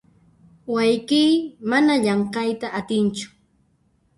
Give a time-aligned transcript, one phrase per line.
[0.73, 1.31] Wayqiy
[1.69, 3.25] mana llamk'ayta atinchu.